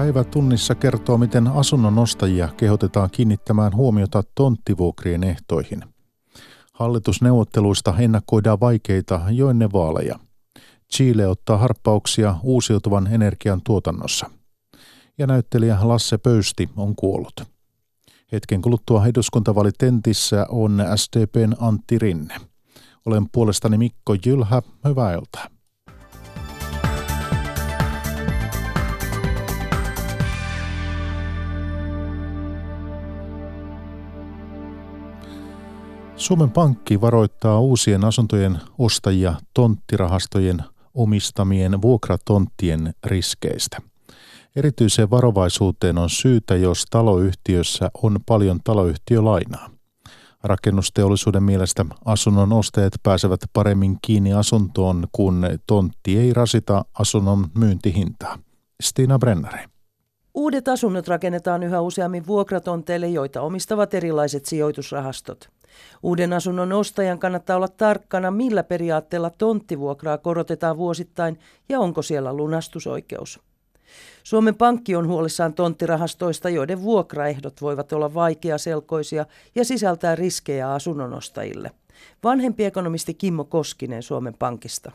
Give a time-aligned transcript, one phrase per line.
[0.00, 5.84] Päivä tunnissa kertoo, miten asunnon ostajia kehotetaan kiinnittämään huomiota tonttivuokrien ehtoihin.
[6.72, 10.18] Hallitusneuvotteluista ennakoidaan vaikeita jo ennen vaaleja.
[10.92, 14.30] Chile ottaa harppauksia uusiutuvan energian tuotannossa.
[15.18, 17.44] Ja näyttelijä Lasse Pöysti on kuollut.
[18.32, 22.34] Hetken kuluttua eduskuntavalitentissä on SDPn Antti Rinne.
[23.06, 25.59] Olen puolestani Mikko Jylhä, hyvää iltaa.
[36.20, 40.62] Suomen Pankki varoittaa uusien asuntojen ostajia tonttirahastojen
[40.94, 43.78] omistamien vuokratonttien riskeistä.
[44.56, 49.70] Erityiseen varovaisuuteen on syytä, jos taloyhtiössä on paljon taloyhtiölainaa.
[50.44, 58.38] Rakennusteollisuuden mielestä asunnon ostajat pääsevät paremmin kiinni asuntoon, kun tontti ei rasita asunnon myyntihintaa.
[58.82, 59.64] Stina Brennari.
[60.34, 65.59] Uudet asunnot rakennetaan yhä useammin vuokratonteille, joita omistavat erilaiset sijoitusrahastot.
[66.02, 73.40] Uuden asunnon ostajan kannattaa olla tarkkana, millä periaatteella tonttivuokraa korotetaan vuosittain ja onko siellä lunastusoikeus.
[74.22, 81.70] Suomen Pankki on huolissaan tonttirahastoista, joiden vuokraehdot voivat olla vaikeaselkoisia ja sisältää riskejä asunnonostajille.
[82.24, 84.92] Vanhempi ekonomisti Kimmo Koskinen Suomen Pankista.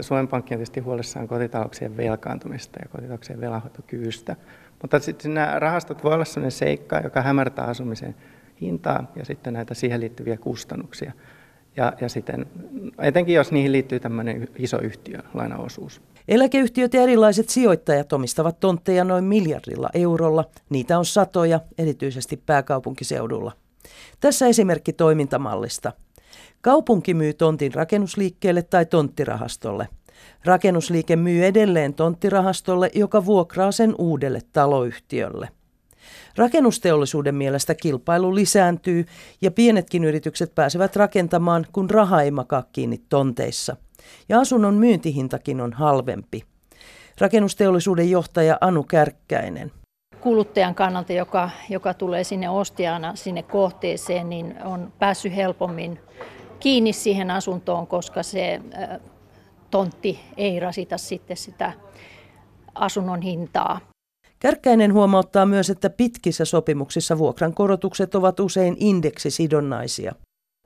[0.00, 4.36] Suomen Pankki on tietysti huolissaan kotitalouksien velkaantumista ja kotitalouksien velanhoitokyvystä.
[4.82, 8.14] Mutta sitten nämä rahastot voi olla sellainen seikka, joka hämärtää asumisen
[8.60, 11.12] hintaa ja sitten näitä siihen liittyviä kustannuksia.
[11.76, 12.46] Ja, ja sitten
[12.98, 16.02] etenkin jos niihin liittyy tämmöinen iso yhtiö lainaosuus.
[16.28, 20.44] Eläkeyhtiöt ja erilaiset sijoittajat omistavat tontteja noin miljardilla eurolla.
[20.70, 23.52] Niitä on satoja, erityisesti pääkaupunkiseudulla.
[24.20, 25.92] Tässä esimerkki toimintamallista.
[26.60, 29.88] Kaupunki myy tontin rakennusliikkeelle tai tonttirahastolle.
[30.44, 35.48] Rakennusliike myy edelleen tonttirahastolle, joka vuokraa sen uudelle taloyhtiölle.
[36.36, 39.06] Rakennusteollisuuden mielestä kilpailu lisääntyy
[39.40, 43.76] ja pienetkin yritykset pääsevät rakentamaan, kun raha ei makaa kiinni tonteissa.
[44.28, 46.44] Ja asunnon myyntihintakin on halvempi.
[47.20, 49.72] Rakennusteollisuuden johtaja Anu Kärkkäinen.
[50.20, 55.98] Kuluttajan kannalta, joka, joka tulee sinne ostajana sinne kohteeseen, niin on päässyt helpommin
[56.60, 58.60] kiinni siihen asuntoon, koska se
[59.70, 61.72] tontti ei rasita sitten sitä
[62.74, 63.80] asunnon hintaa.
[64.46, 70.14] Kärkkäinen huomauttaa myös, että pitkissä sopimuksissa vuokran korotukset ovat usein indeksisidonnaisia.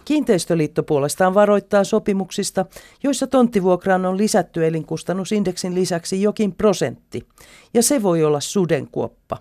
[0.05, 2.67] Kiinteistöliitto puolestaan varoittaa sopimuksista,
[3.03, 7.27] joissa tonttivuokraan on lisätty elinkustannusindeksin lisäksi jokin prosentti,
[7.75, 9.37] ja se voi olla sudenkuoppa.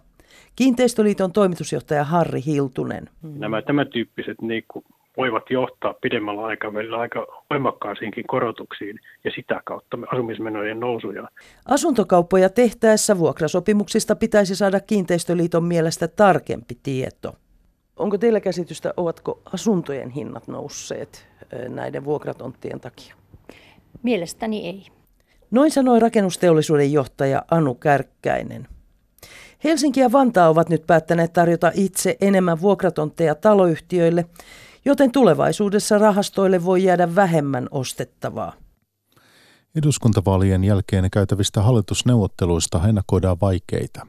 [0.55, 3.09] Kiinteistöliiton toimitusjohtaja Harri Hiltunen.
[3.23, 4.85] Nämä tämän tyyppiset niin kuin
[5.19, 11.27] voivat johtaa pidemmällä aikavälillä aika voimakkaisiinkin korotuksiin ja sitä kautta asumismenojen nousuja.
[11.65, 17.33] Asuntokauppoja tehtäessä vuokrasopimuksista pitäisi saada kiinteistöliiton mielestä tarkempi tieto.
[17.97, 21.27] Onko teillä käsitystä, ovatko asuntojen hinnat nousseet
[21.69, 23.15] näiden vuokratonttien takia?
[24.03, 24.85] Mielestäni ei.
[25.51, 28.67] Noin sanoi rakennusteollisuuden johtaja Anu Kärkkäinen.
[29.63, 34.25] Helsinki ja Vantaa ovat nyt päättäneet tarjota itse enemmän vuokratontteja taloyhtiöille
[34.89, 38.53] joten tulevaisuudessa rahastoille voi jäädä vähemmän ostettavaa.
[39.75, 44.07] Eduskuntavaalien jälkeen käytävistä hallitusneuvotteluista ennakoidaan vaikeita.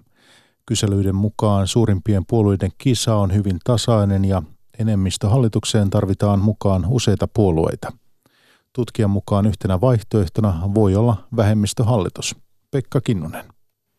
[0.66, 4.42] Kyselyiden mukaan suurimpien puolueiden kisa on hyvin tasainen ja
[4.78, 7.92] enemmistöhallitukseen tarvitaan mukaan useita puolueita.
[8.72, 12.36] Tutkijan mukaan yhtenä vaihtoehtona voi olla vähemmistöhallitus.
[12.70, 13.44] Pekka Kinnunen.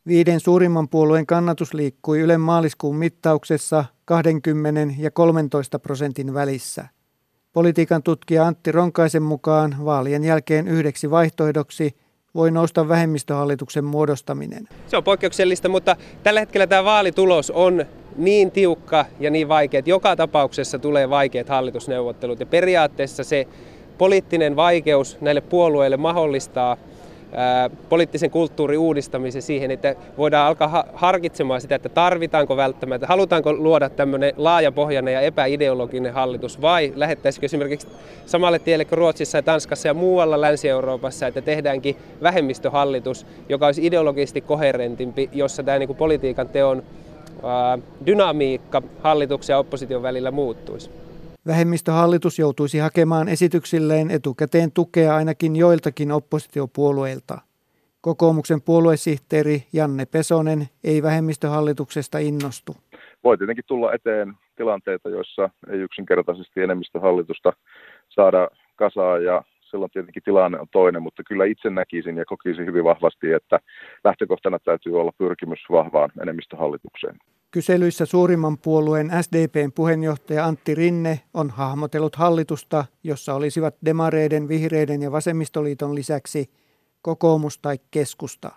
[0.08, 6.86] Viiden suurimman puolueen kannatus liikkui Ylen maaliskuun mittauksessa 20 ja 13 prosentin välissä.
[7.54, 11.96] Politiikan tutkija Antti Ronkaisen mukaan vaalien jälkeen yhdeksi vaihtoehdoksi
[12.36, 14.68] voi nousta vähemmistöhallituksen muodostaminen.
[14.88, 17.86] Se on poikkeuksellista, mutta tällä hetkellä tämä vaalitulos on
[18.18, 22.40] niin tiukka ja niin vaikea, että joka tapauksessa tulee vaikeat hallitusneuvottelut.
[22.40, 23.48] Ja periaatteessa se
[23.98, 26.78] poliittinen vaikeus näille puolueille mahdollistaa
[27.90, 34.34] poliittisen kulttuurin uudistamisen siihen, että voidaan alkaa harkitsemaan sitä, että tarvitaanko välttämättä, halutaanko luoda tämmöinen
[34.38, 37.88] laajapohjainen ja epäideologinen hallitus vai lähettäisikö esimerkiksi
[38.26, 44.42] samalle tielle kuin Ruotsissa ja Tanskassa ja muualla Länsi-Euroopassa, että tehdäänkin vähemmistöhallitus, joka olisi ideologisesti
[44.42, 46.84] koherentimpi, jossa tämä niin politiikan teon
[48.06, 50.90] dynamiikka hallituksen ja opposition välillä muuttuisi.
[51.48, 57.38] Vähemmistöhallitus joutuisi hakemaan esityksilleen etukäteen tukea ainakin joiltakin oppositiopuolueilta.
[58.02, 62.76] Kokoomuksen puoluesihteeri Janne Pesonen ei vähemmistöhallituksesta innostu.
[63.24, 67.54] Voi tietenkin tulla eteen tilanteita, joissa ei yksinkertaisesti enemmistöhallitusta
[68.10, 72.84] saada kasaan ja silloin tietenkin tilanne on toinen, mutta kyllä itse näkisin ja kokisin hyvin
[72.84, 73.60] vahvasti, että
[74.04, 77.18] lähtökohtana täytyy olla pyrkimys vahvaan enemmistöhallitukseen.
[77.52, 85.12] Kyselyissä suurimman puolueen SDPn puheenjohtaja Antti Rinne on hahmotellut hallitusta, jossa olisivat demareiden, vihreiden ja
[85.12, 86.52] vasemmistoliiton lisäksi
[87.02, 88.52] kokoomus tai keskusta.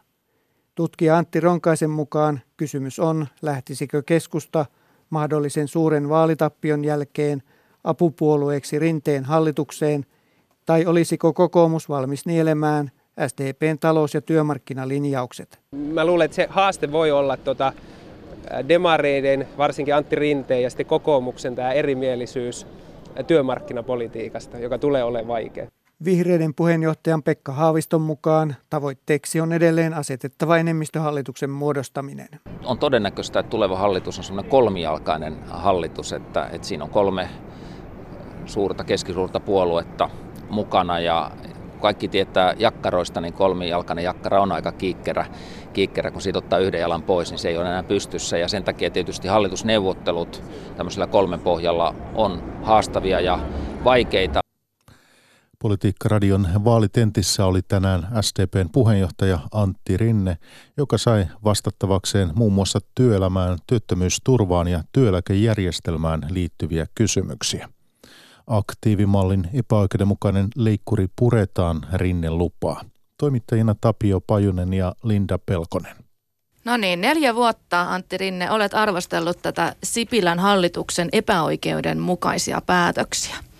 [0.74, 4.66] Tutkija Antti Ronkaisen mukaan kysymys on, lähtisikö keskusta
[5.10, 7.42] mahdollisen suuren vaalitappion jälkeen
[7.84, 10.06] apupuolueeksi rinteen hallitukseen,
[10.66, 12.90] tai olisiko kokoomus valmis nielemään
[13.28, 15.60] SDPn talous- ja työmarkkinalinjaukset?
[15.72, 17.72] Mä luulen, että se haaste voi olla tuota,
[18.68, 22.66] demareiden, varsinkin Antti Rinteen ja sitten kokoomuksen tämä erimielisyys
[23.26, 25.66] työmarkkinapolitiikasta, joka tulee olemaan vaikea.
[26.04, 32.28] Vihreiden puheenjohtajan Pekka Haaviston mukaan tavoitteeksi on edelleen asetettava enemmistöhallituksen muodostaminen.
[32.64, 37.28] On todennäköistä, että tuleva hallitus on sellainen kolmijalkainen hallitus, että, että siinä on kolme
[38.46, 40.10] suurta, keskisuurta puoluetta
[40.50, 41.30] mukana ja
[41.84, 45.26] kaikki tietää jakkaroista, niin kolmijalkainen jakkara on aika kiikkerä,
[45.72, 48.64] kiikkerä, kun siitä ottaa yhden jalan pois, niin se ei ole enää pystyssä ja sen
[48.64, 50.42] takia tietysti hallitusneuvottelut
[50.76, 53.38] tämmöisellä kolmen pohjalla on haastavia ja
[53.84, 54.40] vaikeita.
[55.58, 60.36] Politiikkaradion vaalitentissä oli tänään SDPn puheenjohtaja Antti Rinne,
[60.76, 67.68] joka sai vastattavakseen muun muassa työelämään, työttömyysturvaan ja työeläkejärjestelmään liittyviä kysymyksiä.
[68.46, 72.84] Aktiivimallin epäoikeudenmukainen leikkuri puretaan Rinne lupaa.
[73.18, 75.96] Toimittajina Tapio Pajunen ja Linda Pelkonen.
[76.64, 83.36] No niin, neljä vuotta Antti Rinne olet arvostellut tätä Sipilän hallituksen epäoikeudenmukaisia päätöksiä–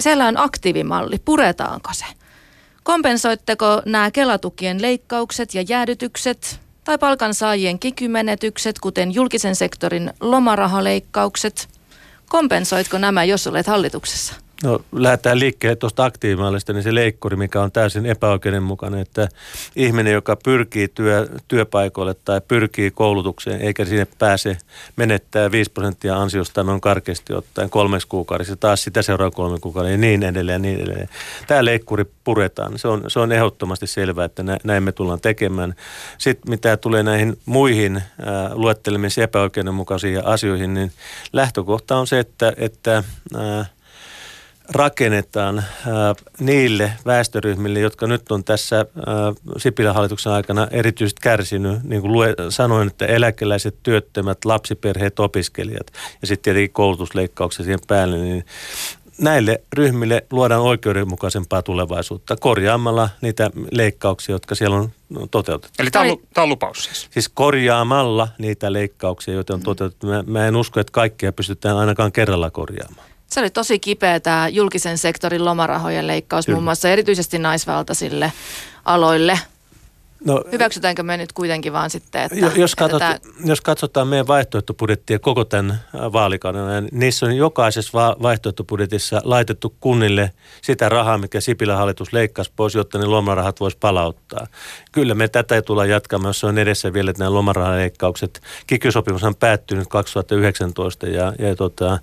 [0.00, 1.16] siellä on aktiivimalli.
[1.24, 2.04] Puretaanko se?
[2.82, 11.79] Kompensoitteko nämä kelatukien leikkaukset ja jäädytykset tai palkansaajien kikymenetykset, kuten julkisen sektorin lomarahaleikkaukset?
[12.30, 14.34] Kompensoitko nämä, jos olet hallituksessa?
[14.64, 19.28] No lähdetään liikkeelle tuosta aktiivimallista, niin se leikkuri, mikä on täysin epäoikeudenmukainen, että
[19.76, 24.58] ihminen, joka pyrkii työ, työpaikoille tai pyrkii koulutukseen, eikä sinne pääse,
[24.96, 29.98] menettää 5 prosenttia ansiosta noin karkeasti ottaen kolmeksi kuukaudessa, taas sitä seuraa kolme kuukauden ja
[29.98, 31.08] niin edelleen ja niin edelleen.
[31.46, 32.78] Tämä leikkuri puretaan.
[32.78, 35.74] Se on, se on ehdottomasti selvää, että näin me tullaan tekemään.
[36.18, 38.02] Sitten mitä tulee näihin muihin äh,
[38.52, 40.92] luettelemisiin epäoikeudenmukaisiin asioihin, niin
[41.32, 43.04] lähtökohta on se, että, että
[43.36, 43.70] äh,
[44.72, 45.64] rakennetaan äh,
[46.40, 48.84] niille väestöryhmille, jotka nyt on tässä äh,
[49.56, 55.86] Sipilän hallituksen aikana erityisesti kärsinyt, niin kuin lue, sanoin, että eläkeläiset, työttömät, lapsiperheet, opiskelijat
[56.20, 58.44] ja sitten tietenkin koulutusleikkauksia siihen päälle, niin
[59.20, 64.90] näille ryhmille luodaan oikeudenmukaisempaa tulevaisuutta korjaamalla niitä leikkauksia, jotka siellä on
[65.30, 65.82] toteutettu.
[65.82, 67.08] Eli tämä on, tämä on lupaus siis?
[67.10, 70.06] Siis korjaamalla niitä leikkauksia, joita on toteutettu.
[70.06, 73.10] Mä, mä en usko, että kaikkia pystytään ainakaan kerralla korjaamaan.
[73.32, 76.56] Se oli tosi kipeä tämä julkisen sektorin lomarahojen leikkaus Kyllä.
[76.56, 78.32] muun muassa erityisesti naisvaltaisille
[78.84, 79.38] aloille.
[80.24, 82.60] No, Hyväksytäänkö me nyt kuitenkin vaan sitten, että...
[82.60, 83.34] Jos, katsot, että tämä...
[83.44, 89.74] jos katsotaan meidän vaihtoehtobudjettia koko tämän äh, vaalikauden, niin niissä on jokaisessa va- vaihtoehtobudjetissa laitettu
[89.80, 90.30] kunnille
[90.62, 94.46] sitä rahaa, mikä Sipilän hallitus leikkasi pois, jotta ne lomarahat voisi palauttaa.
[94.92, 98.40] Kyllä me tätä ei tulla jatkamaan, jos on edessä vielä, että nämä lomarahaleikkaukset.
[98.66, 101.98] Kikysopimus on päättynyt 2019 ja, ja, tota,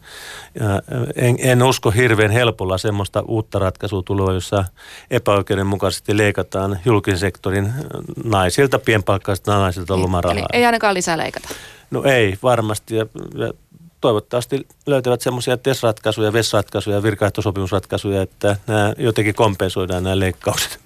[0.59, 0.81] ja
[1.15, 4.65] en, en, usko hirveän helpolla semmoista uutta ratkaisua tuloa, jossa
[5.11, 7.73] epäoikeudenmukaisesti leikataan julkisen sektorin
[8.23, 10.37] naisilta, pienpalkkaisilta naisilta niin, lomarahaa.
[10.37, 11.49] Eli ei ainakaan lisää leikata.
[11.91, 13.53] No ei varmasti ja, ja
[14.01, 20.79] toivottavasti löytävät semmoisia TES-ratkaisuja, VES-ratkaisuja, virkaehtosopimusratkaisuja, että nämä jotenkin kompensoidaan nämä leikkaukset.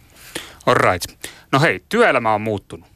[0.65, 1.05] All right.
[1.51, 2.87] No hei, työelämä on muuttunut.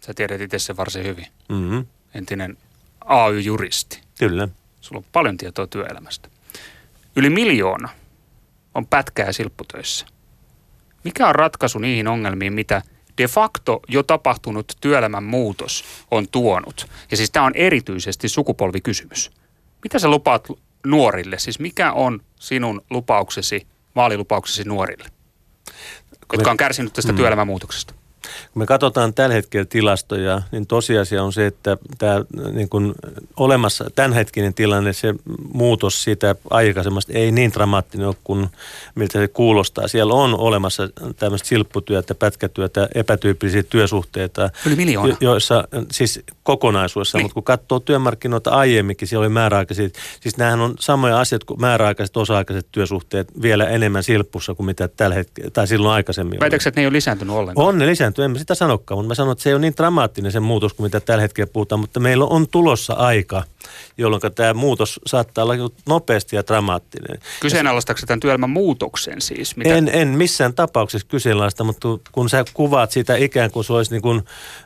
[0.00, 1.26] Sä tiedät itse sen varsin hyvin.
[1.48, 1.86] Mm-hmm.
[2.14, 2.58] Entinen
[3.04, 4.00] AY-juristi.
[4.18, 4.48] Kyllä.
[4.80, 6.28] Sulla on paljon tietoa työelämästä.
[7.16, 7.88] Yli miljoona
[8.74, 10.06] on pätkää silpputöissä.
[11.04, 12.82] Mikä on ratkaisu niihin ongelmiin, mitä–
[13.18, 16.86] de facto jo tapahtunut työelämän muutos on tuonut.
[17.10, 19.30] Ja siis tämä on erityisesti sukupolvikysymys.
[19.82, 20.48] Mitä sä lupaat
[20.86, 21.38] nuorille?
[21.38, 23.66] Siis mikä on sinun lupauksesi,
[23.96, 25.08] vaalilupauksesi nuorille,
[26.32, 27.16] jotka on kärsinyt tästä mm.
[27.16, 27.94] työelämän muutoksesta?
[28.52, 32.94] Kun me katsotaan tällä hetkellä tilastoja, niin tosiasia on se, että tämä niin kuin
[33.36, 35.14] olemassa tämänhetkinen tilanne, se
[35.52, 38.48] muutos siitä aikaisemmasta ei niin dramaattinen ole kuin
[38.94, 39.88] miltä se kuulostaa.
[39.88, 44.50] Siellä on olemassa tämmöistä silpputyötä, pätkätyötä, epätyypillisiä työsuhteita.
[44.66, 45.16] Yli miljoona.
[45.20, 47.24] Joissa siis kokonaisuudessa, niin.
[47.24, 52.16] mutta kun katsoo työmarkkinoita aiemminkin, siellä oli määräaikaiset, siis nämähän on samoja asioita kuin määräaikaiset,
[52.16, 56.82] osa-aikaiset työsuhteet vielä enemmän silppussa kuin mitä tällä hetkellä, tai silloin aikaisemmin Väitätkö, että ne
[56.82, 57.68] ei ole lisääntynyt ollenkaan?
[57.68, 59.60] On ne lisääntynyt lisääntyy, en mä sitä sanokaan, mutta mä sanon, että se ei ole
[59.60, 63.44] niin dramaattinen se muutos kuin mitä tällä hetkellä puhutaan, mutta meillä on tulossa aika,
[63.98, 65.54] jolloin tämä muutos saattaa olla
[65.86, 67.18] nopeasti ja dramaattinen.
[67.40, 69.56] Kyseenalaistatko tämän työelämän muutoksen siis?
[69.56, 69.74] Mitä?
[69.74, 74.02] En, en missään tapauksessa kyseenalaista, mutta kun sä kuvaat sitä ikään kuin se olisi niin
[74.02, 74.22] kuin,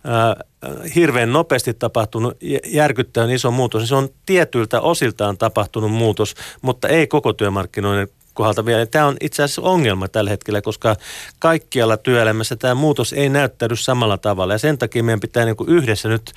[0.07, 0.49] äh,
[0.95, 2.37] hirveän nopeasti tapahtunut
[2.67, 8.67] järkyttävän iso muutos, niin se on tietyiltä osiltaan tapahtunut muutos, mutta ei koko työmarkkinoiden kohdalta
[8.67, 8.87] vielä.
[8.87, 10.97] Tämä on itse asiassa ongelma tällä hetkellä, koska
[11.39, 14.55] kaikkialla työelämässä tämä muutos ei näyttäydy samalla tavalla.
[14.55, 16.33] Ja sen takia meidän pitää niin kuin yhdessä nyt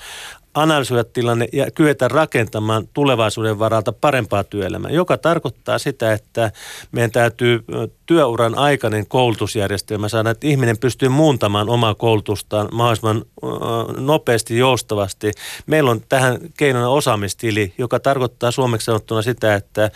[0.54, 6.52] analysoida tilanne ja kyetä rakentamaan tulevaisuuden varalta parempaa työelämää, joka tarkoittaa sitä, että
[6.92, 7.64] meidän täytyy
[8.06, 13.26] työuran aikainen koulutusjärjestelmä saada, että ihminen pystyy muuntamaan omaa koulutustaan mahdollisimman
[13.98, 15.32] nopeasti, joustavasti.
[15.66, 19.92] Meillä on tähän keinona osaamistili, joka tarkoittaa suomeksi sanottuna sitä, että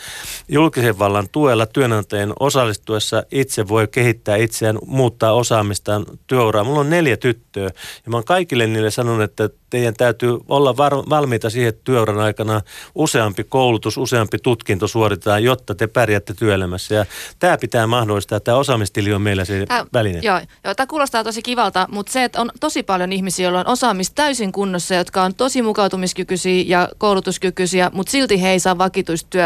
[0.48, 6.64] julkisen vallan tuella työnantajien osallistuessa itse voi kehittää itseään, muuttaa osaamistaan työuraa.
[6.64, 7.64] Mulla on neljä tyttöä
[8.06, 12.20] ja mä oon kaikille niille sanonut, että teidän täytyy olla var- valmiita siihen, että työuran
[12.20, 12.62] aikana
[12.96, 16.96] useampi koulutus, useampi tutkinto suoritetaan, jotta te pärjäätte työelämässä.
[16.96, 17.06] Ja
[17.40, 20.20] tämä pitää mahdollistaa, tämä osaamistili on meillä se Tää, väline.
[20.24, 23.68] Joo, joo, tämä kuulostaa tosi kivalta, mutta se, että on tosi paljon ihmisiä, joilla on
[23.68, 29.38] osaamista täysin kunnossa, jotka on tosi mukautumiskykyisiä ja koulutuskykyisiä, mutta silti he ei saa vakituista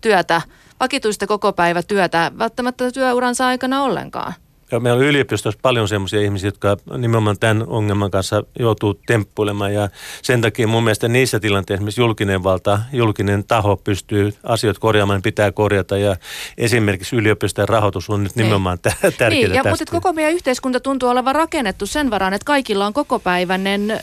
[0.00, 0.42] työtä,
[0.80, 4.34] vakituista koko päivä työtä välttämättä työuransa aikana ollenkaan.
[4.72, 9.88] Ja meillä on yliopistossa paljon sellaisia ihmisiä, jotka nimenomaan tämän ongelman kanssa joutuu temppuilemaan ja
[10.22, 15.22] sen takia mun mielestä niissä tilanteissa, missä julkinen valta, julkinen taho pystyy asioita korjaamaan, niin
[15.22, 16.16] pitää korjata ja
[16.58, 18.44] esimerkiksi yliopistojen rahoitus on nyt niin.
[18.44, 18.94] nimenomaan niin.
[19.02, 22.92] tärkeää niin, ja, Mutta koko meidän yhteiskunta tuntuu olevan rakennettu sen varaan, että kaikilla on
[22.92, 24.00] kokopäiväinen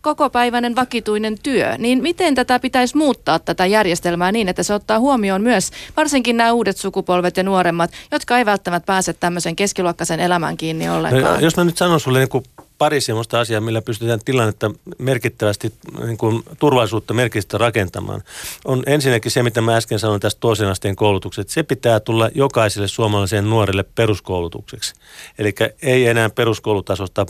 [0.00, 5.42] kokopäiväinen vakituinen työ, niin miten tätä pitäisi muuttaa tätä järjestelmää niin, että se ottaa huomioon
[5.42, 10.88] myös varsinkin nämä uudet sukupolvet ja nuoremmat, jotka ei välttämättä pääse tämmöisen keskiluokkaisen elämän kiinni
[10.88, 11.34] ollenkaan?
[11.34, 12.44] No, jos mä nyt sanon sulle niin kuin
[12.80, 15.72] pari sellaista asiaa, millä pystytään tilannetta merkittävästi,
[16.04, 18.22] niin kuin turvallisuutta merkittävästi rakentamaan.
[18.64, 21.52] On ensinnäkin se, mitä mä äsken sanoin tästä toisen asteen koulutuksesta.
[21.52, 24.94] Se pitää tulla jokaiselle suomalaiselle nuorelle peruskoulutukseksi.
[25.38, 27.26] Eli ei enää peruskoulutasosta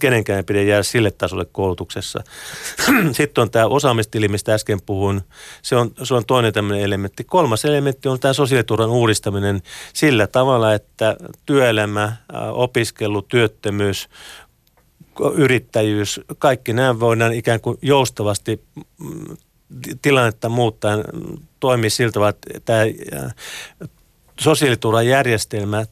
[0.00, 2.22] kenenkään ei pidä jäädä sille tasolle koulutuksessa.
[3.12, 5.20] Sitten on tämä osaamistili, mistä äsken puhuin.
[5.62, 7.24] Se on, se on toinen tämmöinen elementti.
[7.24, 12.16] Kolmas elementti on tämä sosiaaliturvan uudistaminen sillä tavalla, että työelämä,
[12.52, 14.08] opiskelu, työttömyys,
[15.34, 18.64] yrittäjyys, kaikki nämä voidaan ikään kuin joustavasti
[19.00, 19.36] mm,
[20.02, 20.96] tilannetta muuttaa
[21.60, 22.80] toimii siltä että tämä
[24.40, 25.86] sosiaaliturvajärjestelmä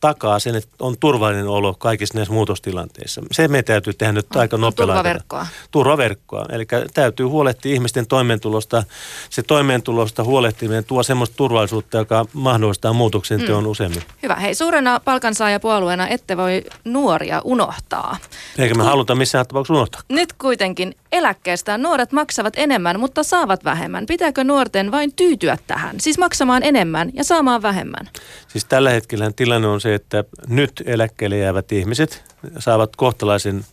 [0.00, 3.22] takaa sen, että on turvallinen olo kaikissa näissä muutostilanteissa.
[3.32, 5.46] Se me täytyy tehdä nyt aika nopealla Turvaverkkoa.
[5.70, 6.46] Turvaverkkoa.
[6.52, 8.82] Eli täytyy huolehtia ihmisten toimeentulosta.
[9.30, 13.70] Se toimeentulosta huolehtiminen tuo semmoista turvallisuutta, joka mahdollistaa muutoksen teon mm.
[13.70, 14.02] useammin.
[14.22, 14.34] Hyvä.
[14.34, 18.16] Hei, suurena palkansaajapuolueena ette voi nuoria unohtaa.
[18.58, 20.00] Eikä me Ku- haluta missään tapauksessa unohtaa.
[20.08, 24.06] Nyt kuitenkin eläkkeestään nuoret maksavat enemmän, mutta saavat vähemmän.
[24.06, 26.00] Pitääkö nuorten vain tyytyä tähän?
[26.00, 27.67] Siis maksamaan enemmän ja saamaan vähemmän?
[28.48, 32.24] Siis tällä hetkellä tilanne on se, että nyt eläkkeelle jäävät ihmiset
[32.58, 33.64] saavat kohtalaisen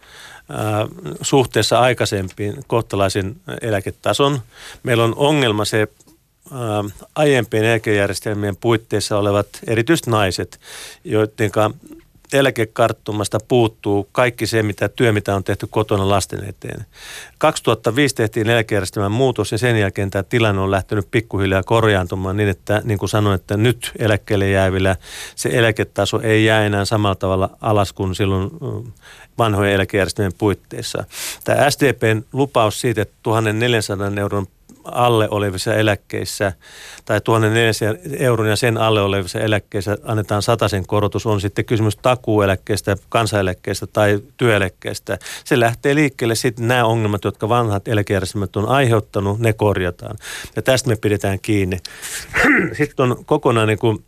[1.22, 4.42] suhteessa aikaisempiin kohtalaisen eläketason.
[4.84, 5.88] Meillä on ongelma se
[7.16, 10.60] aiempien eläkejärjestelmien puitteissa olevat erityisesti naiset,
[11.04, 11.52] joiden
[12.34, 16.86] eläkekarttumasta puuttuu kaikki se, mitä työ, mitä on tehty kotona lasten eteen.
[17.38, 22.82] 2005 tehtiin eläkejärjestelmän muutos ja sen jälkeen tämä tilanne on lähtenyt pikkuhiljaa korjaantumaan niin, että
[22.84, 24.96] niin kuin sanoin, että nyt eläkkeelle jäävillä
[25.36, 28.52] se eläketaso ei jää enää samalla tavalla alas kuin silloin
[29.38, 31.04] vanhojen eläkejärjestelmien puitteissa.
[31.44, 34.48] Tämä SDPn lupaus siitä, että 1400 euron
[34.92, 36.54] alle olevissa eläkkeissä
[37.06, 42.98] tai 1400 euron ja sen alle olevissa eläkkeissä annetaan sen korotus, on sitten kysymys takuueläkkeestä,
[43.10, 45.18] kansaneläkkeestä tai työeläkkeestä.
[45.44, 50.16] Se lähtee liikkeelle sitten nämä ongelmat, jotka vanhat eläkejärjestelmät on aiheuttanut, ne korjataan.
[50.56, 51.78] Ja tästä me pidetään kiinni.
[52.78, 54.06] Sitten on kokonaan niin kuin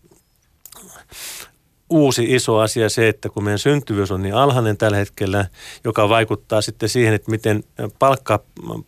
[1.89, 5.45] uusi iso asia se, että kun meidän syntyvyys on niin alhainen tällä hetkellä,
[5.83, 7.63] joka vaikuttaa sitten siihen, että miten
[7.99, 8.39] palkka,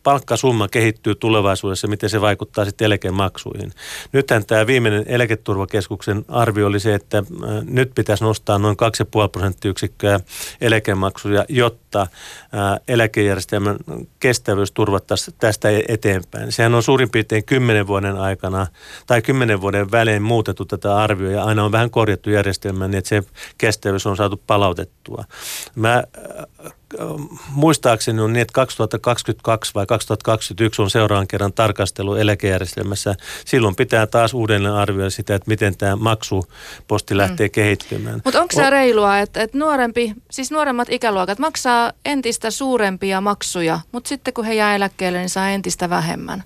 [0.04, 3.72] palkkasumma kehittyy tulevaisuudessa, miten se vaikuttaa sitten eläkemaksuihin.
[4.12, 7.24] Nythän tämä viimeinen eläketurvakeskuksen arvio oli se, että
[7.64, 8.78] nyt pitäisi nostaa noin
[9.26, 10.20] 2,5 prosenttiyksikköä
[10.62, 12.08] eläkemaksuja, jotta
[12.88, 13.78] eläkejärjestelmän
[14.20, 16.52] kestävyys turvattaisiin tästä e-, eteenpäin.
[16.52, 18.68] Sehän on suurin piirtein 10 vuoden aikana
[19.08, 23.10] tai 10 vuoden välein muutettu tätä arvioa ja aina on vähän korjattu järjestelmän niin, että
[23.10, 23.24] se
[23.58, 25.24] kestävyys on saatu palautettua.
[25.76, 26.04] Mä
[27.50, 33.16] muistaakseni on niin, että 2022 vai 2021 on seuraavan kerran tarkastelu eläkejärjestelmässä.
[33.46, 37.52] Silloin pitää taas uudelleen arvioida sitä, että miten tämä maksuposti lähtee mm.
[37.52, 38.22] kehittymään.
[38.24, 44.08] Mutta onko se reilua, että, että nuorempi, siis nuoremmat ikäluokat maksaa entistä suurempia maksuja, mutta
[44.08, 46.44] sitten kun he jää eläkkeelle, niin saa entistä vähemmän?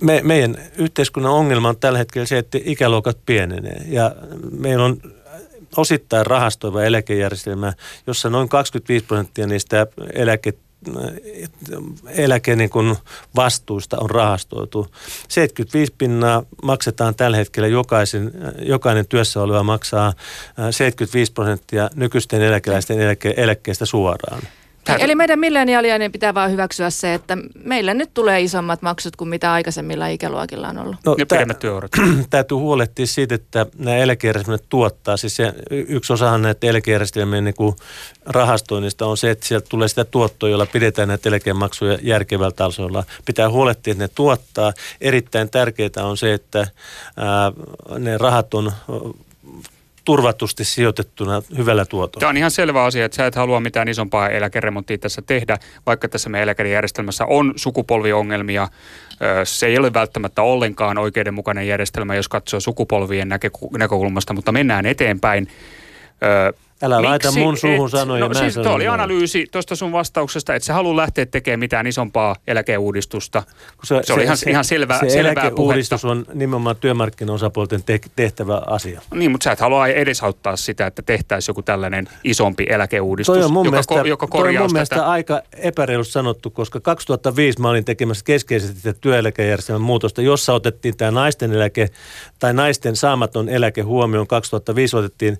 [0.00, 4.14] Me, meidän yhteiskunnan ongelma on tällä hetkellä se, että ikäluokat pienenee ja
[4.58, 4.96] meillä on
[5.76, 7.72] osittain rahastoiva eläkejärjestelmä,
[8.06, 10.52] jossa noin 25 prosenttia niistä eläke
[12.06, 12.96] eläke niin kuin
[13.36, 14.86] vastuusta on rahastoitu.
[15.28, 20.12] 75 pinnaa maksetaan tällä hetkellä jokaisen, jokainen työssä oleva maksaa
[20.70, 24.42] 75 prosenttia nykyisten eläkeläisten eläke, eläkkeestä suoraan.
[24.84, 25.00] Tär...
[25.00, 29.52] Eli meidän milleniaalien pitää vaan hyväksyä se, että meillä nyt tulee isommat maksut kuin mitä
[29.52, 30.96] aikaisemmilla ikäluokilla on ollut.
[31.06, 31.90] No, ja pidemmät työurat.
[32.30, 35.16] Täytyy huolehtia siitä, että nämä eläkejärjestelmät tuottaa.
[35.16, 37.76] Siis se, yksi osahan näitä eläkejärjestelmien niin kuin
[38.26, 43.04] rahastoinnista on se, että sieltä tulee sitä tuottoa, jolla pidetään näitä eläkemaksuja järkevällä tasolla.
[43.24, 44.72] Pitää huolehtia, että ne tuottaa.
[45.00, 46.66] Erittäin tärkeää on se, että
[47.16, 47.52] ää,
[47.98, 48.72] ne rahat on
[50.04, 52.20] turvatusti sijoitettuna hyvällä tuotolla.
[52.20, 56.08] Tämä on ihan selvä asia, että sä et halua mitään isompaa eläkeremonttia tässä tehdä, vaikka
[56.08, 58.68] tässä meidän eläkejärjestelmässä on sukupolviongelmia.
[59.44, 63.28] Se ei ole välttämättä ollenkaan oikeudenmukainen järjestelmä, jos katsoo sukupolvien
[63.78, 65.48] näkökulmasta, mutta mennään eteenpäin.
[66.84, 68.28] Älä Miksi laita mun suuhun sanoja.
[68.28, 73.42] No siis oli analyysi tuosta sun vastauksesta, että sä haluat lähteä tekemään mitään isompaa eläkeuudistusta.
[73.84, 76.30] Se, se, se oli ihan, se, ihan selvä, se selvää eläkeuudistus puhetta.
[76.30, 79.00] on nimenomaan työmarkkinaosapuolten te- tehtävä asia.
[79.14, 83.52] Niin, mutta sä et halua edesauttaa sitä, että tehtäisiin joku tällainen isompi eläkeuudistus, toi on
[83.52, 84.96] mun joka, mielestä, ko, joka korjaus toi on mun tätä.
[84.96, 91.10] mielestä aika epäreilusti sanottu, koska 2005 mä olin tekemässä keskeisesti työeläkejärjestelmän muutosta, jossa otettiin tämä
[91.10, 91.88] naisten eläke
[92.38, 94.26] tai naisten saamaton eläke huomioon.
[94.26, 95.38] 2005 otettiin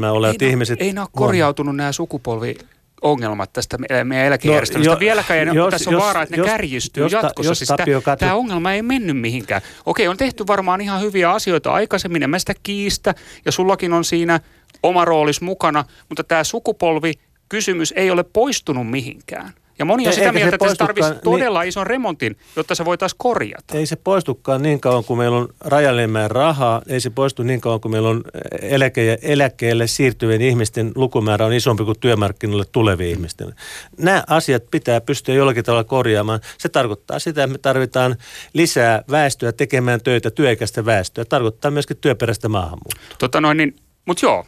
[0.00, 0.80] perhevapaajärjestelmää olevat ei, ihmiset.
[0.80, 2.54] Ei ne ole korjautunut nämä sukupolvi
[3.02, 4.90] ongelmat tästä meidän eläkejärjestelmästä.
[4.90, 7.50] No, jo, Vieläkään jos, tässä on jos, vaara, että jos, ne kärjistyy jos, jatkossa.
[7.50, 8.16] Jos, siis tämä, katso...
[8.16, 9.62] tämä ongelma ei mennyt mihinkään.
[9.86, 14.04] Okei, on tehty varmaan ihan hyviä asioita aikaisemmin, en mä sitä kiistä, ja sullakin on
[14.04, 14.40] siinä
[14.82, 17.12] oma roolis mukana, mutta tämä sukupolvi
[17.48, 19.52] kysymys ei ole poistunut mihinkään.
[19.78, 22.84] Ja moni on sitä mieltä, että se tarvitsisi niin- todella niin, ison remontin, jotta se
[22.84, 23.78] voitaisiin korjata.
[23.78, 26.82] Ei se poistukaan niin kauan, kuin meillä on rajallinen määrä rahaa.
[26.88, 28.22] Ei se poistu niin kauan, kuin meillä on
[28.62, 33.54] eläke- eläkkeelle siirtyvien ihmisten lukumäärä on isompi kuin työmarkkinoille tulevien ihmisten.
[33.98, 36.40] Nämä asiat pitää pystyä jollakin tavalla korjaamaan.
[36.58, 38.16] Se tarkoittaa sitä, että me tarvitaan
[38.52, 41.24] lisää väestöä tekemään töitä, työikäistä väestöä.
[41.24, 43.16] Tarkoittaa myöskin työperäistä maahanmuuttoa.
[43.18, 44.46] Tota noin, niin, mutta joo,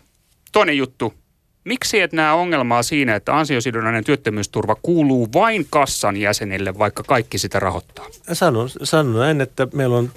[0.53, 1.15] toinen juttu
[1.67, 7.61] Miksi et näe ongelmaa siinä, että ansiosidonnainen työttömyysturva kuuluu vain kassan jäsenille, vaikka kaikki sitä
[7.61, 8.07] rahoittaa?
[8.33, 10.11] Sanon, sanon näin, että meillä on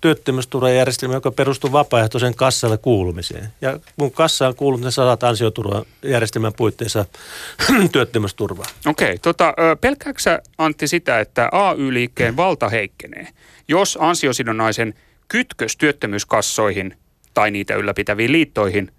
[0.00, 3.48] työttömyysturvajärjestelmä, joka perustuu vapaaehtoisen kassalle kuulumiseen.
[3.60, 7.04] Ja kun kassaan kuuluu, ne saat ansioturvajärjestelmän puitteissa
[7.92, 8.66] työttömyysturvaa.
[8.86, 13.28] Okei, okay, tota, pelkääksä Antti sitä, että AY-liikkeen valta heikkenee,
[13.68, 14.94] jos ansiosidonnaisen
[15.28, 16.96] kytkös työttömyyskassoihin
[17.34, 18.92] tai niitä ylläpitäviin liittoihin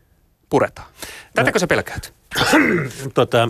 [0.49, 0.87] puretaan.
[1.35, 2.13] Tätäkö sä pelkäät?
[3.13, 3.49] tota,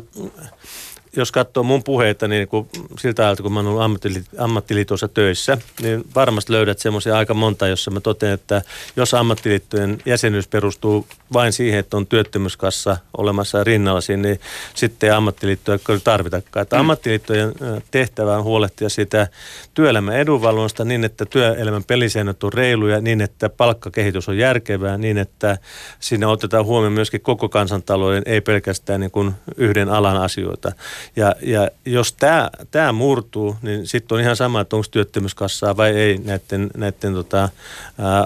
[1.15, 2.67] jos katsoo mun puheita, niin kun,
[2.99, 7.67] siltä ajalta, kun mä oon ollut ammattili- ammattiliitossa töissä, niin varmasti löydät semmoisia aika monta,
[7.67, 8.61] jossa mä totean, että
[8.95, 14.39] jos ammattiliittojen jäsenyys perustuu vain siihen, että on työttömyyskassa olemassa rinnalla niin
[14.73, 16.61] sitten ammattiliittoja ei tarvitakaan.
[16.61, 16.79] Että mm.
[16.79, 17.53] ammattiliittojen
[17.91, 19.27] tehtävä on huolehtia sitä
[19.73, 25.57] työelämän edunvalvonnasta niin, että työelämän pelisäännöt on reiluja, niin että palkkakehitys on järkevää, niin että
[25.99, 30.71] siinä otetaan huomioon myöskin koko kansantalouden, ei pelkästään niin kuin yhden alan asioita.
[31.15, 35.89] Ja, ja jos tämä, tämä murtuu, niin sitten on ihan sama, että onko työttömyyskassaa vai
[35.89, 37.49] ei näiden, näiden tota,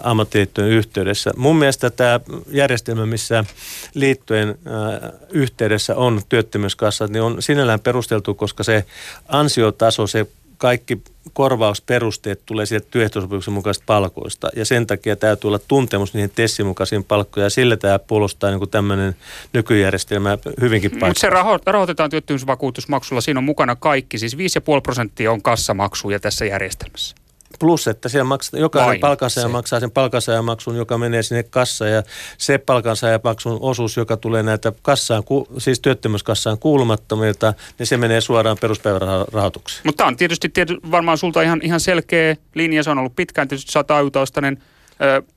[0.04, 1.32] ammattiliittojen yhteydessä.
[1.38, 3.44] Mun mielestä tämä järjestelmä, missä
[3.94, 4.56] liittojen
[5.30, 8.86] yhteydessä on työttömyyskassat, niin on sinällään perusteltu, koska se
[9.28, 10.28] ansiotaso, se
[10.62, 11.02] kaikki
[11.34, 14.50] korvausperusteet tulee sieltä työehtosopimuksen mukaisista palkoista.
[14.56, 17.45] Ja sen takia täytyy olla tuntemus niihin tessin mukaisiin palkkoja.
[17.45, 19.15] Ja sillä tämä puolustaa niin tämmöinen
[19.54, 21.10] nykyjärjestelmä hyvinkin paikkaa.
[21.10, 23.21] Mutta se raho- rahoitetaan työttömyysvakuutusmaksulla.
[23.21, 24.17] Siinä on mukana kaikki.
[24.17, 24.41] Siis 5,5
[24.84, 27.15] prosenttia on kassamaksuja tässä järjestelmässä.
[27.62, 32.04] Plus, että siellä maksaa, jokainen palkansaaja maksaa sen palkansaajamaksun, joka menee sinne kassaan ja
[32.38, 35.24] se palkansaajamaksun osuus, joka tulee näitä kassaan,
[35.58, 39.82] siis työttömyyskassaan kuulumattomilta, niin se menee suoraan peruspäivärahoitukseen.
[39.86, 43.47] Mutta tämä on tietysti, tietysti varmaan sulta ihan, ihan selkeä linja, se on ollut pitkään,
[43.47, 43.91] tietysti sä oot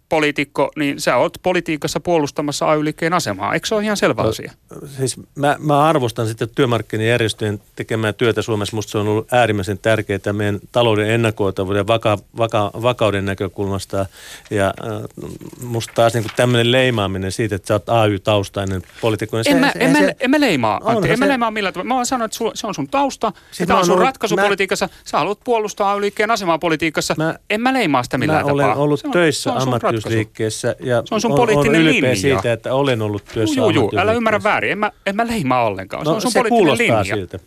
[0.09, 3.55] poliitikko, niin sä oot politiikassa puolustamassa AY-liikkeen asemaa.
[3.55, 4.53] Eikö se ole ihan selvä no, asia?
[4.97, 8.77] Siis mä, mä arvostan sitten työmarkkinajärjestöjen tekemää työtä Suomessa.
[8.77, 14.07] Musta se on ollut äärimmäisen tärkeää meidän talouden ennakoitavuuden ja vaka, vaka, vakauden näkökulmasta.
[14.51, 15.03] Ja äh,
[15.63, 19.37] musta taas niin tämmöinen leimaaminen siitä, että sä oot AY-taustainen poliitikko.
[19.37, 21.11] Niin en, mä, en, mä, en mä leimaa, Antti.
[21.11, 21.89] En mä leimaa millään tavalla.
[21.89, 23.33] Mä vaan sanon, että se on sun tausta.
[23.51, 24.89] Sitä tämä on sun ratkaisu politiikassa.
[25.05, 27.15] Sä haluat puolustaa AY-liikkeen asemaa politiikassa.
[27.19, 28.67] Mä, en mä leimaa sitä millään mä tapaa.
[28.67, 32.17] olen ollut se on, töissä ammattiyhdistysliikkeessä ammattiyhdistysliikkeessä ja se on sun poliittinen on ylpeä linja.
[32.17, 34.73] siitä, että olen ollut työssä Juu, juu, älä ymmärrä väärin.
[34.73, 36.05] En mä, en mä leimaa ollenkaan.
[36.05, 37.05] Se no, on sun se poliittinen linja.
[37.05, 37.39] siltä.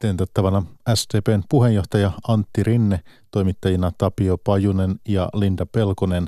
[0.00, 0.62] Tentettävänä
[0.94, 6.26] SDPn puheenjohtaja Antti Rinne, toimittajina Tapio Pajunen ja Linda Pelkonen.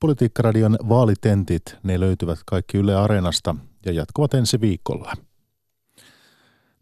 [0.00, 3.54] Politiikkaradion vaalitentit, ne löytyvät kaikki Yle Areenasta
[3.86, 5.12] ja jatkuvat ensi viikolla.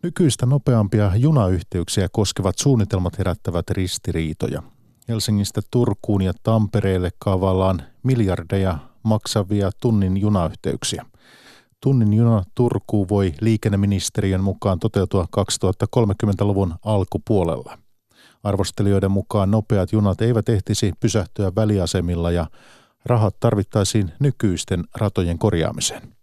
[0.03, 4.63] Nykyistä nopeampia junayhteyksiä koskevat suunnitelmat herättävät ristiriitoja.
[5.11, 11.07] Helsingistä Turkuun ja Tampereelle kaavaillaan miljardeja maksavia tunnin junayhteyksiä.
[11.81, 17.79] Tunnin juna Turkuun voi liikenneministeriön mukaan toteutua 2030-luvun alkupuolella.
[18.43, 22.47] Arvostelijoiden mukaan nopeat junat eivät ehtisi pysähtyä väliasemilla ja
[23.07, 26.20] rahat tarvittaisiin nykyisten ratojen korjaamiseen.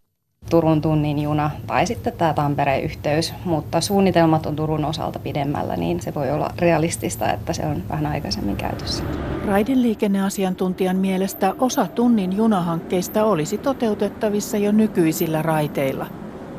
[0.50, 6.02] Turun tunnin juna tai sitten tämä Tampereen yhteys, mutta suunnitelmat on Turun osalta pidemmällä, niin
[6.02, 9.04] se voi olla realistista, että se on vähän aikaisemmin käytössä.
[9.46, 16.06] Raideliikenneasiantuntijan mielestä osa tunnin junahankkeista olisi toteutettavissa jo nykyisillä raiteilla.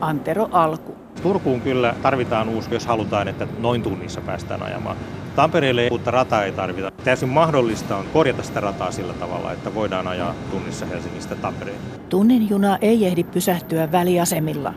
[0.01, 0.96] Antero Alku.
[1.22, 4.96] Turkuun kyllä tarvitaan uusi, jos halutaan, että noin tunnissa päästään ajamaan.
[5.38, 6.90] Tampereelle uutta rataa ei tarvita.
[7.05, 11.79] Täysin mahdollista on korjata sitä rataa sillä tavalla, että voidaan ajaa tunnissa Helsingistä Tampereen.
[12.09, 14.74] Tunnin juna ei ehdi pysähtyä väliasemilla.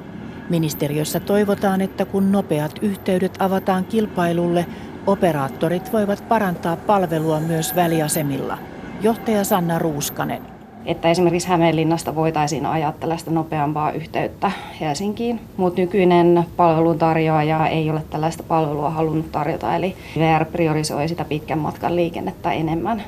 [0.50, 4.66] Ministeriössä toivotaan, että kun nopeat yhteydet avataan kilpailulle,
[5.08, 8.58] operaattorit voivat parantaa palvelua myös väliasemilla.
[9.02, 17.68] Johtaja Sanna Ruuskanen että esimerkiksi Hämeenlinnasta voitaisiin ajaa tällaista nopeampaa yhteyttä Helsinkiin, mutta nykyinen palveluntarjoaja
[17.68, 23.04] ei ole tällaista palvelua halunnut tarjota, eli VR priorisoi sitä pitkän matkan liikennettä enemmän.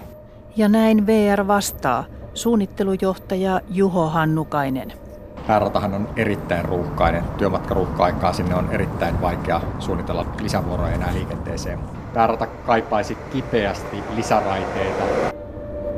[0.55, 4.93] Ja näin VR vastaa suunnittelujohtaja Juho Hannukainen.
[5.47, 7.23] Pääratahan on erittäin ruuhkainen.
[7.37, 11.79] Työmatkaruuhka-aikaa sinne on erittäin vaikea suunnitella lisävuoroja enää liikenteeseen.
[12.13, 15.42] Päärata kaipaisi kipeästi lisäraiteita.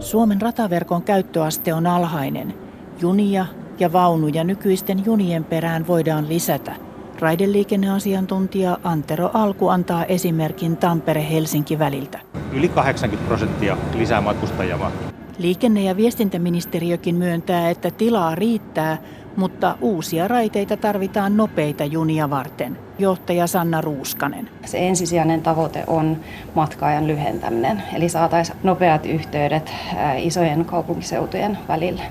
[0.05, 2.53] Suomen rataverkon käyttöaste on alhainen.
[3.01, 3.45] Junia
[3.79, 6.75] ja vaunuja nykyisten junien perään voidaan lisätä.
[7.19, 12.19] Raideliikenneasiantuntija Antero Alku antaa esimerkin Tampere-Helsinki väliltä.
[12.51, 14.91] Yli 80 prosenttia lisää matkustajia
[15.37, 18.97] Liikenne- ja viestintäministeriökin myöntää, että tilaa riittää,
[19.35, 22.84] mutta uusia raiteita tarvitaan nopeita junia varten.
[22.99, 24.49] Johtaja Sanna Ruuskanen.
[24.65, 26.17] Se ensisijainen tavoite on
[26.55, 29.71] matkaajan lyhentäminen, eli saataisiin nopeat yhteydet
[30.17, 32.01] isojen kaupunkiseutujen välille.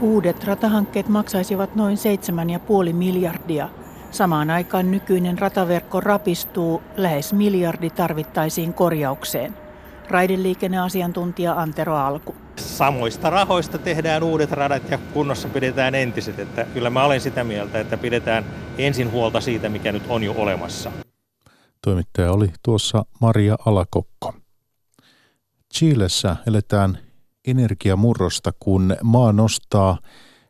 [0.00, 1.96] Uudet ratahankkeet maksaisivat noin
[2.88, 3.68] 7,5 miljardia.
[4.10, 9.54] Samaan aikaan nykyinen rataverkko rapistuu, lähes miljardi tarvittaisiin korjaukseen.
[10.10, 16.38] Raideliikenneasiantuntija Antero Alku samoista rahoista tehdään uudet radat ja kunnossa pidetään entiset.
[16.38, 18.44] Että kyllä mä olen sitä mieltä, että pidetään
[18.78, 20.92] ensin huolta siitä, mikä nyt on jo olemassa.
[21.84, 24.34] Toimittaja oli tuossa Maria Alakokko.
[25.74, 26.98] Chiilessä eletään
[27.46, 29.98] energiamurrosta, kun maa nostaa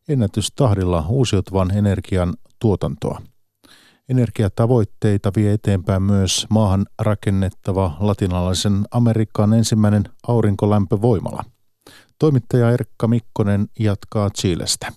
[0.08, 3.22] ennätystahdilla uusiutuvan energian tuotantoa.
[4.08, 11.44] Energiatavoitteita vie eteenpäin myös maahan rakennettava latinalaisen Amerikan ensimmäinen aurinkolämpövoimala–
[12.18, 14.92] Toimittaja Erkka Mikkonen jatkaa Chilestä.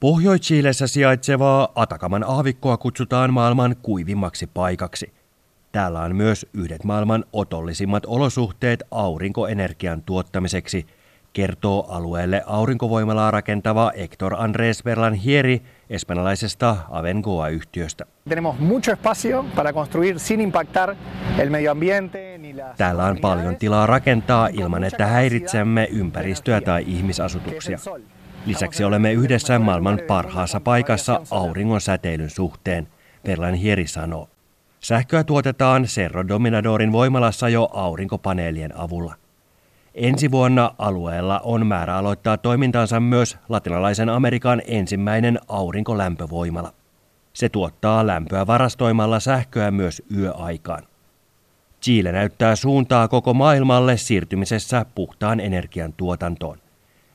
[0.00, 5.12] Pohjois-Chiilessä sijaitsevaa Atakaman aavikkoa kutsutaan maailman kuivimmaksi paikaksi.
[5.72, 10.86] Täällä on myös yhdet maailman otollisimmat olosuhteet aurinkoenergian tuottamiseksi,
[11.32, 14.82] kertoo alueelle aurinkovoimalaa rakentava Hector Andrés
[15.24, 18.06] Hieri espanjalaisesta Avengoa-yhtiöstä.
[22.76, 27.78] Täällä on paljon tilaa rakentaa ilman, että häiritsemme ympäristöä tai ihmisasutuksia.
[28.46, 32.88] Lisäksi olemme yhdessä maailman parhaassa paikassa auringon säteilyn suhteen,
[33.22, 34.28] Perlan Hieri sanoo.
[34.80, 39.14] Sähköä tuotetaan Cerro Dominadorin voimalassa jo aurinkopaneelien avulla.
[40.00, 46.72] Ensi vuonna alueella on määrä aloittaa toimintansa myös latinalaisen Amerikan ensimmäinen aurinkolämpövoimala.
[47.32, 50.82] Se tuottaa lämpöä varastoimalla sähköä myös yöaikaan.
[51.82, 56.58] Chile näyttää suuntaa koko maailmalle siirtymisessä puhtaan energian tuotantoon.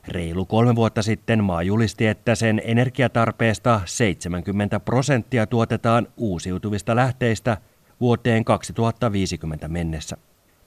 [0.07, 7.57] Reilu kolme vuotta sitten maa julisti, että sen energiatarpeesta 70 prosenttia tuotetaan uusiutuvista lähteistä
[8.01, 10.17] vuoteen 2050 mennessä.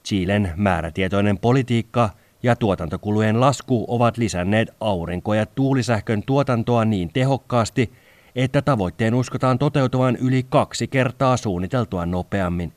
[0.07, 2.09] Chilen määrätietoinen politiikka
[2.43, 7.91] ja tuotantokulujen lasku ovat lisänneet aurinko- ja tuulisähkön tuotantoa niin tehokkaasti,
[8.35, 12.73] että tavoitteen uskotaan toteutuvan yli kaksi kertaa suunniteltua nopeammin,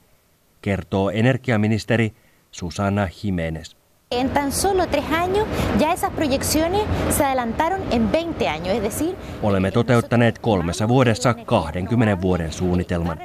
[0.63, 2.13] kertoo energiaministeri
[2.51, 3.75] Susanna Jimenez.
[4.11, 5.47] En tan solo tres años
[5.81, 9.15] ya esas proyecciones se adelantaron en 20 años, es decir...
[9.43, 13.19] Olemme toteuttaneet kolmessa vuodessa 20 vuoden suunnitelman.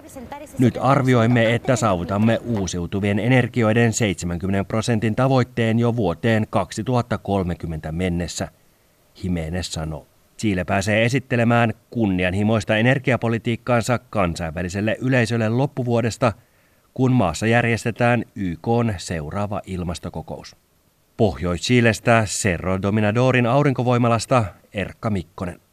[0.60, 8.48] Nyt arvioimme, että saavutamme uusiutuvien energioiden 70 prosentin tavoitteen jo vuoteen 2030 mennessä,
[9.24, 10.08] Jimenez sanoo.
[10.40, 16.34] Chile pääsee esittelemään kunnianhimoista energiapolitiikkaansa kansainväliselle yleisölle loppuvuodesta,
[16.94, 20.56] kun maassa järjestetään YK seuraava ilmastokokous.
[21.18, 25.65] Pohjois-Chilestä Cerro Dominadorin aurinkovoimalasta Erkka Mikkonen.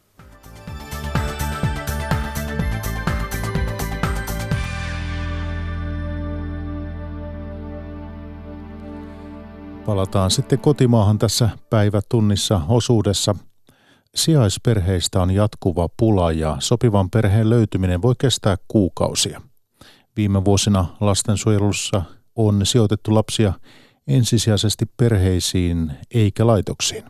[9.85, 13.35] Palataan sitten kotimaahan tässä päivätunnissa osuudessa.
[14.15, 19.41] Sijaisperheistä on jatkuva pula ja sopivan perheen löytyminen voi kestää kuukausia.
[20.17, 22.01] Viime vuosina lastensuojelussa
[22.35, 23.53] on sijoitettu lapsia
[24.07, 27.03] ensisijaisesti perheisiin eikä laitoksiin.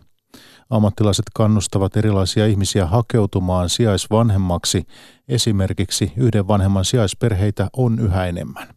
[0.70, 4.84] Ammattilaiset kannustavat erilaisia ihmisiä hakeutumaan sijaisvanhemmaksi.
[5.28, 8.68] Esimerkiksi yhden vanhemman sijaisperheitä on yhä enemmän.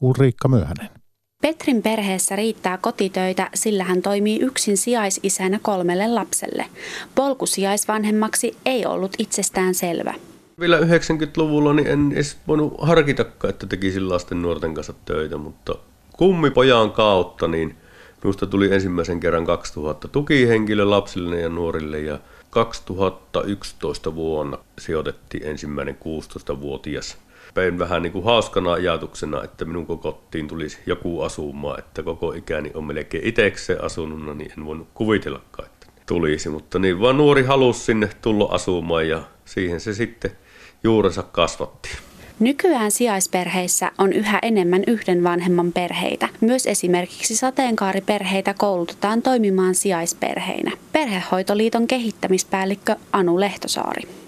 [0.00, 1.01] Ulriikka Myöhänen.
[1.42, 6.66] Petrin perheessä riittää kotitöitä, sillä hän toimii yksin sijaisisänä kolmelle lapselle.
[7.14, 10.14] Polku sijaisvanhemmaksi ei ollut itsestään selvä.
[10.60, 15.74] Vielä 90-luvulla niin en edes voinut harkitakaan, että tekisin lasten nuorten kanssa töitä, mutta
[16.12, 17.76] kummipojan kautta niin
[18.24, 22.18] minusta tuli ensimmäisen kerran 2000 tukihenkilö lapsille ja nuorille ja
[22.50, 27.16] 2011 vuonna sijoitettiin ensimmäinen 16-vuotias
[27.54, 32.70] pein vähän niin kuin hauskana ajatuksena, että minun kotiin tulisi joku asumaan, että koko ikäni
[32.74, 36.48] on melkein itsekseen asunut, niin en voinut kuvitellakaan, että tulisi.
[36.48, 40.30] Mutta niin vaan nuori halusi sinne tulla asumaan ja siihen se sitten
[40.84, 41.88] juurensa kasvatti.
[42.40, 46.28] Nykyään sijaisperheissä on yhä enemmän yhden vanhemman perheitä.
[46.40, 50.72] Myös esimerkiksi sateenkaariperheitä koulutetaan toimimaan sijaisperheinä.
[50.92, 54.21] Perhehoitoliiton kehittämispäällikkö Anu Lehtosaari.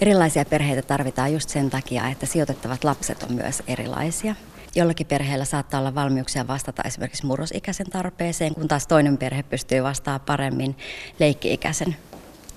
[0.00, 4.34] Erilaisia perheitä tarvitaan just sen takia, että sijoitettavat lapset on myös erilaisia.
[4.74, 10.26] Jollakin perheellä saattaa olla valmiuksia vastata esimerkiksi murrosikäisen tarpeeseen, kun taas toinen perhe pystyy vastaamaan
[10.26, 10.76] paremmin
[11.18, 11.96] leikki-ikäisen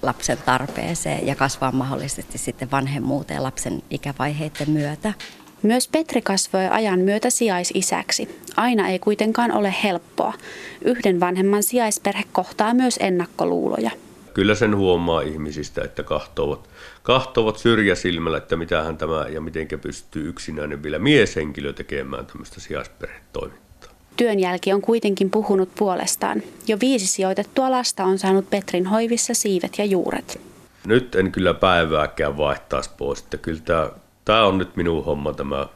[0.02, 5.14] lapsen tarpeeseen ja kasvaa mahdollisesti sitten vanhemmuuteen lapsen ikävaiheiden myötä.
[5.62, 8.42] Myös Petri kasvoi ajan myötä sijaisisäksi.
[8.58, 10.34] Aina ei kuitenkaan ole helppoa.
[10.82, 13.92] Yhden vanhemman sijaisperhe kohtaa myös ennakkoluuloja.
[14.36, 16.70] Kyllä sen huomaa ihmisistä, että kahtovat,
[17.04, 23.92] kahtovat syrjäsilmällä, että mitähän tämä ja miten pystyy yksinäinen vielä mieshenkilö tekemään tämmöistä sijaisperhetoimintaa.
[24.18, 26.44] Työn jälki on kuitenkin puhunut puolestaan.
[26.68, 30.42] Jo viisi sijoitettua lasta on saanut Petrin hoivissa siivet ja juuret.
[30.86, 33.20] Nyt en kyllä päivääkään vaihtaisi pois.
[33.20, 33.90] Että kyllä tämä,
[34.26, 35.34] tämä on nyt minun homma.
[35.34, 35.68] Tämä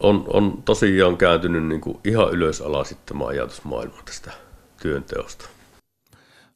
[0.00, 4.30] on, on tosiaan kääntynyt niin kuin ihan ylös alas tämä ajatusmaailma tästä
[4.82, 5.48] työnteosta.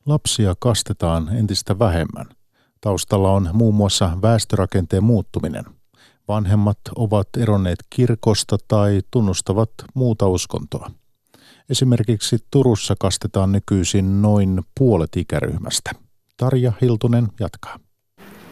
[0.07, 2.27] Lapsia kastetaan entistä vähemmän.
[2.81, 5.65] Taustalla on muun muassa väestörakenteen muuttuminen.
[6.29, 10.91] Vanhemmat ovat eronneet kirkosta tai tunnustavat muuta uskontoa.
[11.71, 15.91] Esimerkiksi Turussa kastetaan nykyisin noin puolet ikäryhmästä.
[16.37, 17.79] Tarja Hiltunen jatkaa.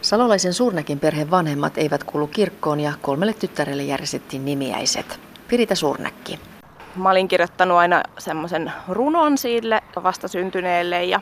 [0.01, 5.19] Salolaisen Suurnäkin perheen vanhemmat eivät kuulu kirkkoon ja kolmelle tyttärelle järjestettiin nimiäiset.
[5.47, 6.39] Pirita Suurnäkki.
[6.95, 11.21] Mä olin kirjoittanut aina semmoisen runon sille vastasyntyneelle ja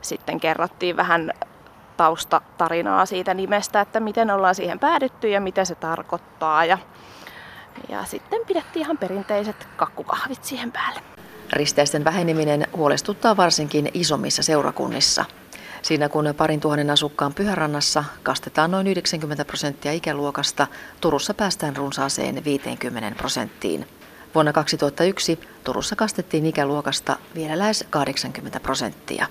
[0.00, 1.32] sitten kerrottiin vähän
[1.96, 6.64] taustatarinaa siitä nimestä, että miten ollaan siihen päädytty ja mitä se tarkoittaa.
[6.64, 6.78] Ja,
[7.88, 11.00] ja sitten pidettiin ihan perinteiset kakkukahvit siihen päälle.
[11.52, 15.24] Risteisten väheneminen huolestuttaa varsinkin isommissa seurakunnissa.
[15.82, 20.66] Siinä kun parin tuhannen asukkaan Pyhärannassa kastetaan noin 90 prosenttia ikäluokasta,
[21.00, 23.86] Turussa päästään runsaaseen 50 prosenttiin.
[24.34, 29.26] Vuonna 2001 Turussa kastettiin ikäluokasta vielä lähes 80 prosenttia.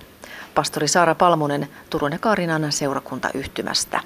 [0.54, 4.00] Pastori Saara Palmunen Turun ja Kaarinan seurakuntayhtymästä.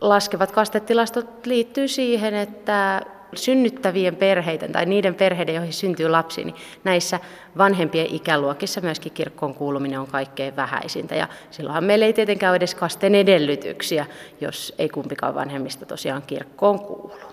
[0.00, 3.02] Laskevat kastetilastot liittyy siihen, että
[3.34, 6.54] synnyttävien perheiden tai niiden perheiden, joihin syntyy lapsi, niin
[6.84, 7.20] näissä
[7.58, 11.14] vanhempien ikäluokissa myöskin kirkkoon kuuluminen on kaikkein vähäisintä.
[11.14, 14.06] Ja silloinhan meillä ei tietenkään ole edes kasteen edellytyksiä,
[14.40, 17.25] jos ei kumpikaan vanhemmista tosiaan kirkkoon kuulu.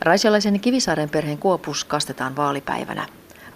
[0.00, 3.06] Raisialaisen Kivisaaren perheen kuopus kastetaan vaalipäivänä.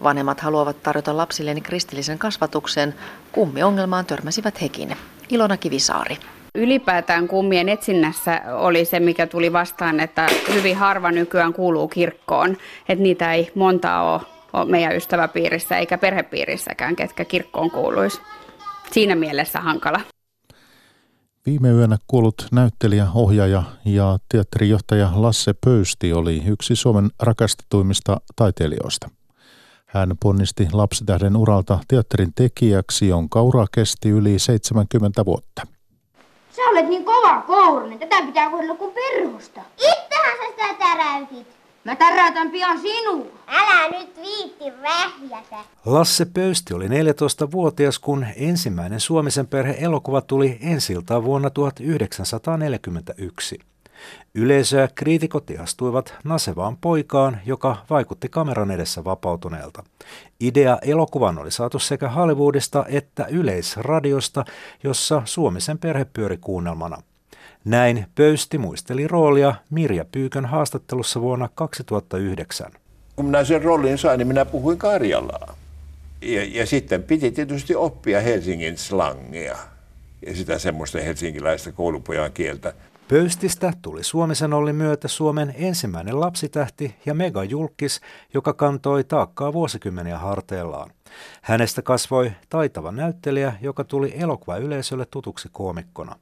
[0.03, 2.94] Vanhemmat haluavat tarjota lapsilleen kristillisen kasvatuksen.
[3.33, 4.96] Kummi-ongelmaan törmäsivät hekin.
[5.29, 6.16] Ilona Kivisaari.
[6.55, 12.57] Ylipäätään kummien etsinnässä oli se, mikä tuli vastaan, että hyvin harva nykyään kuuluu kirkkoon.
[12.88, 14.12] Että niitä ei montaa
[14.53, 18.20] ole meidän ystäväpiirissä eikä perhepiirissäkään, ketkä kirkkoon kuuluisi.
[18.90, 20.00] Siinä mielessä hankala.
[21.46, 29.11] Viime yönä kuollut näyttelijä, ohjaaja ja teatterijohtaja Lasse Pöysti oli yksi Suomen rakastetuimmista taiteilijoista.
[29.87, 35.62] Hän ponnisti lapsitähden uralta teatterin tekijäksi, jonka ura kesti yli 70 vuotta.
[36.57, 37.98] Sä olet niin kova kourinen.
[37.98, 39.61] Tätä pitää kohdella kuin perhosta.
[39.72, 41.60] Itsehän sä sitä täräytit.
[41.84, 43.26] Mä täräytän pian sinua.
[43.46, 45.56] Älä nyt viitti vähjätä.
[45.84, 53.58] Lasse Pöysti oli 14-vuotias, kun ensimmäinen Suomisen perhe elokuva tuli ensiltaan vuonna 1941.
[54.34, 59.82] Yleisö ja kriitikot ihastuivat nasevaan poikaan, joka vaikutti kameran edessä vapautuneelta.
[60.40, 64.44] Idea elokuvan oli saatu sekä Hollywoodista että yleisradiosta,
[64.84, 67.02] jossa Suomisen perhe pyöri kuunnelmana.
[67.64, 72.73] Näin Pöysti muisteli roolia Mirja Pyykön haastattelussa vuonna 2009.
[73.16, 75.57] Kun minä sen roolin sain, niin minä puhuin Karjalaa.
[76.23, 79.57] Ja, ja sitten piti tietysti oppia Helsingin slangia
[80.27, 82.75] ja sitä semmoista helsinkiläistä koulupojan kieltä.
[83.09, 88.01] Pöystistä tuli Suomisen Olli myötä Suomen ensimmäinen lapsitähti ja megajulkis,
[88.35, 90.90] joka kantoi taakkaa vuosikymmeniä harteillaan.
[91.42, 96.16] Hänestä kasvoi taitava näyttelijä, joka tuli elokuvayleisölle tutuksi koomikkona.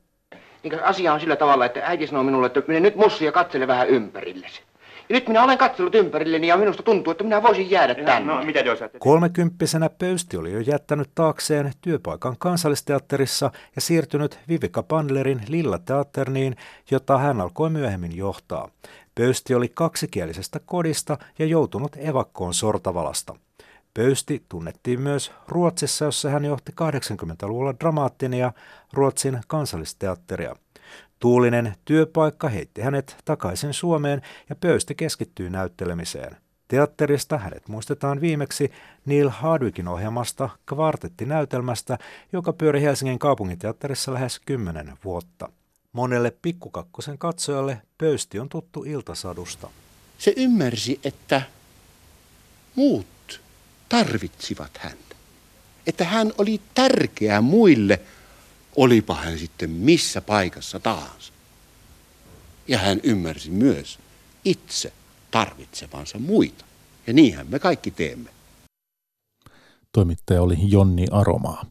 [0.63, 3.67] Niin asia on sillä tavalla, että äiti sanoi minulle, että mene nyt mussi ja katsele
[3.67, 4.63] vähän ympärillesi.
[5.09, 8.33] Ja nyt minä olen katsellut ympärilleni ja minusta tuntuu, että minä voisin jäädä tänne.
[8.33, 8.61] No, mitä
[8.99, 16.57] Kolmekymppisenä Pöysti oli jo jättänyt taakseen työpaikan kansallisteatterissa ja siirtynyt Vivika Pandlerin Lilla Teatterniin,
[16.91, 18.69] jota hän alkoi myöhemmin johtaa.
[19.15, 23.35] Pöysti oli kaksikielisestä kodista ja joutunut evakkoon Sortavalasta.
[23.99, 28.53] Pöysti tunnettiin myös Ruotsissa, jossa hän johti 80-luvulla dramaattinia
[28.93, 30.57] Ruotsin kansallisteatteria.
[31.19, 36.37] Tuulinen työpaikka heitti hänet takaisin Suomeen ja Pöysti keskittyi näyttelemiseen.
[36.69, 38.73] Teatterista hänet muistetaan viimeksi
[39.07, 41.99] Neil Hardwickin ohjelmasta kvartettinäytelmästä,
[42.33, 45.49] joka pyöri Helsingin kaupunginteatterissa lähes kymmenen vuotta.
[45.93, 49.71] Monelle pikkukakkosen katsojalle Pöysti on tuttu iltasadusta.
[50.19, 51.43] Se ymmärsi, että
[52.75, 53.18] muut
[53.89, 55.17] tarvitsivat häntä.
[55.87, 58.01] Että hän oli tärkeä muille,
[58.77, 61.33] olipa hän sitten missä paikassa tahansa.
[62.69, 63.99] Ja hän ymmärsi myös
[64.45, 64.93] itse
[65.31, 66.65] tarvitsevansa muita.
[67.07, 68.31] Ja niinhän me kaikki teemme.
[69.93, 71.65] Toimittaja oli Jonni Aromaa.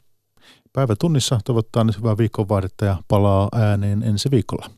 [0.74, 4.70] Päivä tunnissa toivottaa nyt hyvää viikonvaihdetta ja palaa ääneen ensi viikolla.